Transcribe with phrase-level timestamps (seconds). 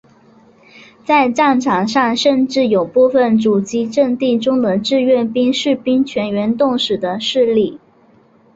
[1.05, 7.79] 在战场上甚至有部分阻击阵地中的志愿兵士兵全员冻死的事例。